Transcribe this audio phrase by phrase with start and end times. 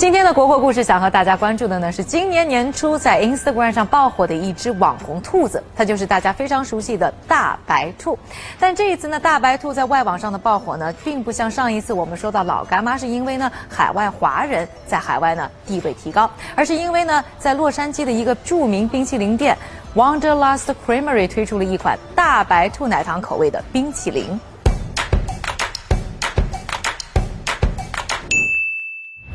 [0.00, 8.18] 今天的国货故事，想和大家关注的呢是今年年初在 Instagram 上爆火的一只网红兔子，它就是大家非常熟悉的大白兔。
[8.58, 19.54] 但这一次呢，大白兔在外网上的爆火呢，并不像上一次我们说到老干妈是因为呢海外华人在海外呢地位提高，而是因为呢在洛杉矶的一个著名冰淇淋店
[19.94, 24.40] Wanderlust Creamery 推出了一款大白兔奶糖口味的冰淇淋。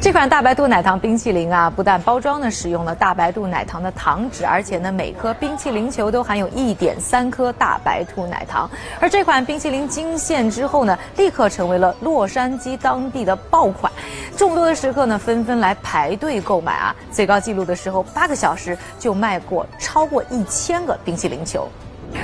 [0.06, 8.70] 这款大白兔奶糖冰淇淋啊，不但包装呢使用了大白兔奶糖的糖纸，而且呢每颗冰淇淋球都含有一点三颗大白兔奶糖。
[9.00, 13.92] 而这款冰淇淋惊现之后呢，立刻成为了洛杉矶当地的爆款，
[14.38, 16.96] 众多的食客呢纷纷来排队购买啊。
[17.12, 21.68] 最高纪录的时候，八个小时就卖过超过一千个冰淇淋球。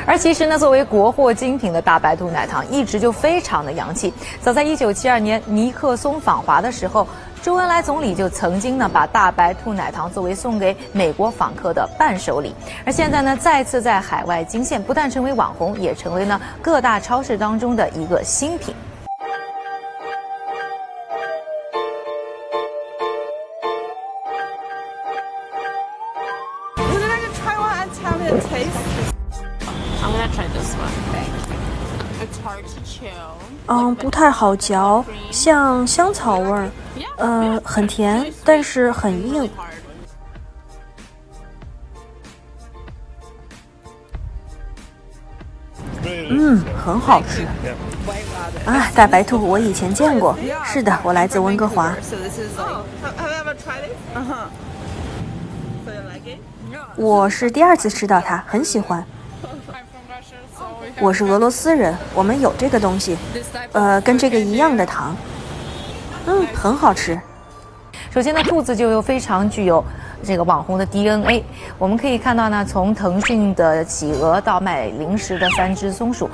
[0.05, 4.13] 而其实呢，作为国货精品的大白兔奶糖，一直就非常的洋气。
[4.41, 7.07] 早在一九七二年尼克松访华的时候。
[7.41, 12.53] 周恩来总理就曾经呢把大白兔奶糖作为送给美国访客的伴手礼，
[12.85, 18.75] 而现在呢再次在海外惊现，不但成为网红，也成为呢各大超市当中的一个新品。
[33.67, 36.69] 嗯不太好嚼像香草味儿
[37.17, 39.49] 嗯很甜但是很硬。
[46.29, 47.45] 嗯很好吃。
[48.65, 50.37] 啊大白兔我以前见过。
[50.65, 51.93] 是的我来自温哥华。
[56.95, 59.05] 我是第二次吃到它很喜欢。
[61.01, 63.17] 我是俄罗斯人，我们有这个东西，
[63.71, 65.17] 呃，跟这个一样的糖。
[66.27, 67.19] 嗯，很好吃。
[68.11, 69.83] 首先呢，兔子就有非常具有
[70.23, 71.43] 这个网红的 DNA。
[71.79, 76.29] 我们可以看到呢，从腾讯的企鹅到卖零食的三只松鼠，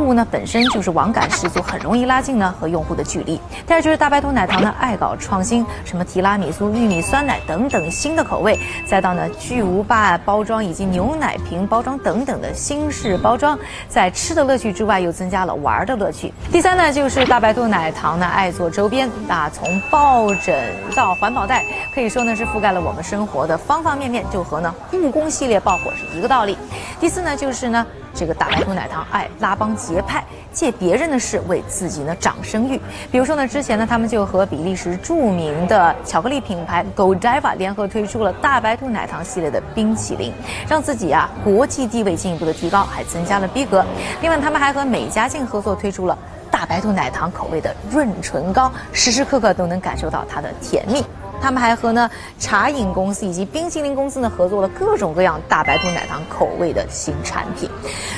[0.00, 3.40] 物呢本身就是网感十足，很容易拉近呢和用户的距离。
[3.66, 13.58] 第二就是大白兔奶糖呢爱搞创新，什么提拉米苏、玉米酸奶等等新的口味，再到呢巨无霸包装以及牛奶瓶包装等等的新式包装，
[13.88, 16.32] 在吃的乐趣之外，又增加了玩的乐趣。
[16.50, 26.56] 第三呢，就是大白兔奶糖呢爱做周边啊，从抱枕到环保袋，可以说呢是覆盖了我们生活的方方面面，就和呢故宫系列爆火是一个道理。
[26.98, 27.86] 第四呢，就是呢
[28.20, 30.22] 这个大白兔奶糖爱拉帮结派，
[30.52, 32.78] 借别人的事为自己呢涨声誉。
[33.10, 40.34] 比如说呢，之前呢他们就和比利时著名的巧克力品牌 Godiva 联合推出了大白兔奶糖系列的冰淇淋，
[40.68, 43.82] 让自己啊国际地位进一步的提高，还增加了逼格。
[44.20, 46.18] 另外，他们还和美加净合作推出了。
[46.50, 51.02] 大白兔奶糖口味的润唇膏，时时刻刻都能感受到它的甜蜜。
[51.40, 52.08] 他们还和呢
[52.38, 57.68] 茶饮公司以及冰淇淋公司呢合作了各种各样大白兔奶糖口味的新产品。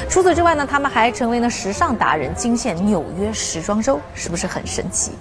[0.09, 5.13] 除此之外呢，他们还成为了时尚达人，惊现纽约时装周，是不是很神奇？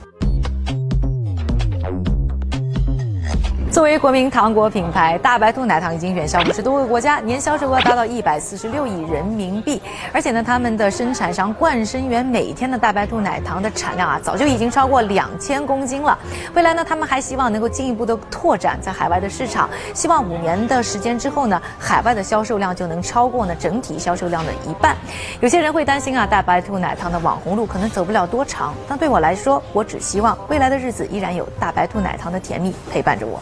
[3.71, 9.81] 作为国民糖果品牌，大白兔奶糖已经远销五十多个国家，年销售额达到一百四十六亿人民币。
[10.11, 16.19] 而且呢，他们的生产商冠生园每天的大白兔奶糖的产量啊，早就已经超过两千公斤了。
[16.53, 24.97] 未来呢，他们还希望能够进一步的拓展在海外的市场，希望五年的时间之后呢，海外的销售量就能超过呢整体销售量的一半。
[25.39, 33.41] 有些人会担心啊，大白兔奶糖的网红路可能走不了多长，但对我来说，我只希望未来的日子依然有大白兔奶糖的甜蜜陪伴着我。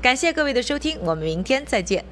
[0.00, 2.04] 感谢各位的收听，我们明天再见。